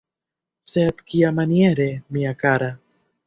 Sed 0.69 1.03
kiamaniere, 1.11 1.87
mia 2.17 2.35
kara? 2.45 2.73